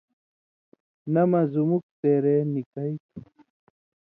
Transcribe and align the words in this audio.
نہ 1.13 1.23
مہ 1.29 1.41
زُمُک 1.51 1.83
څېرے 1.99 2.35
نِکئ 2.53 2.91
تُھو 3.05 3.19